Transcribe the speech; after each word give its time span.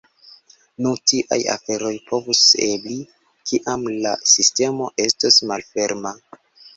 Nun 0.83 0.95
tiaj 1.09 1.35
aferoj 1.55 1.91
povus 2.07 2.39
ebli, 2.67 2.97
kiam 3.49 3.83
la 4.07 4.15
sistemo 4.31 4.89
estos 5.05 5.39
malferma. 5.53 6.15